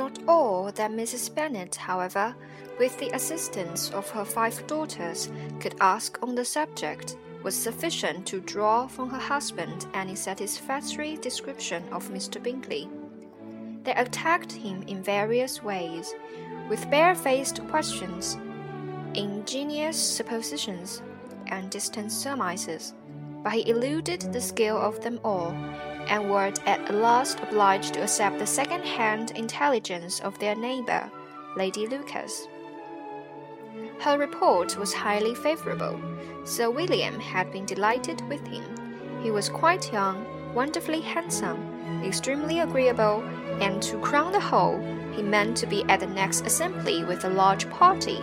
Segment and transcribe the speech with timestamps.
[0.00, 1.34] Not all that Mrs.
[1.34, 2.34] Bennet, however,
[2.78, 5.30] with the assistance of her five daughters,
[5.60, 11.84] could ask on the subject was sufficient to draw from her husband any satisfactory description
[11.92, 12.42] of Mr.
[12.42, 12.88] Bingley.
[13.82, 16.14] They attacked him in various ways,
[16.70, 18.38] with barefaced questions,
[19.12, 21.02] ingenious suppositions,
[21.48, 22.94] and distant surmises,
[23.42, 25.52] but he eluded the skill of them all,
[26.08, 31.10] and were at last obliged to accept the second-hand intelligence of their neighbour,
[31.56, 32.48] Lady Lucas.
[34.00, 36.00] Her report was highly favourable.
[36.44, 38.64] Sir William had been delighted with him.
[39.22, 43.22] He was quite young, wonderfully handsome, extremely agreeable,
[43.60, 44.80] and to crown the whole,
[45.12, 48.20] he meant to be at the next assembly with a large party.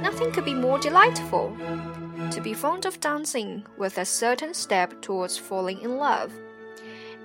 [0.00, 1.56] Nothing could be more delightful.
[2.28, 6.32] To be fond of dancing was a certain step towards falling in love.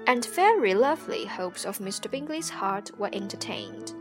[0.07, 2.09] And very lovely hopes of Mr.
[2.09, 3.93] Bingley's heart were entertained.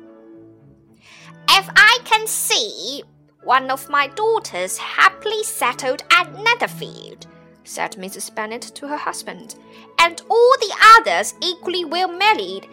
[1.50, 3.02] If I can see
[3.42, 7.26] one of my daughters happily settled at Netherfield,
[7.64, 8.34] said Mrs.
[8.34, 9.56] Bennet to her husband,
[9.98, 12.68] and all the others equally well married.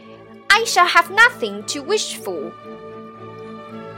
[0.49, 2.53] I shall have nothing to wish for.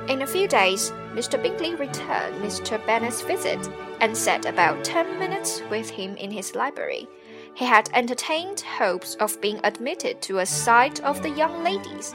[0.08, 1.42] In a few days, Mr.
[1.42, 2.84] Bingley returned Mr.
[2.86, 3.70] Bennet's visit
[4.02, 7.08] and sat about ten minutes with him in his library.
[7.56, 12.14] He had entertained hopes of being admitted to a sight of the young ladies,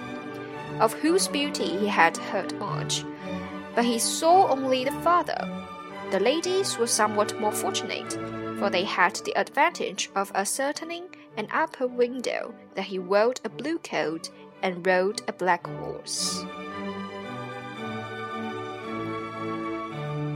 [0.80, 3.04] of whose beauty he had heard much
[3.78, 5.38] but he saw only the father.
[6.10, 8.12] The ladies were somewhat more fortunate,
[8.58, 11.04] for they had the advantage of ascertaining
[11.36, 14.30] an upper window that he wore a blue coat
[14.64, 16.44] and rode a black horse.